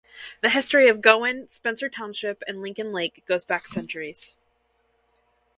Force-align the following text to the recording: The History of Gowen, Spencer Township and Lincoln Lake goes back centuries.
The 0.41 0.49
History 0.49 0.89
of 0.89 0.99
Gowen, 0.99 1.47
Spencer 1.47 1.87
Township 1.87 2.41
and 2.47 2.59
Lincoln 2.59 2.91
Lake 2.91 3.21
goes 3.27 3.45
back 3.45 3.67
centuries. 3.67 4.35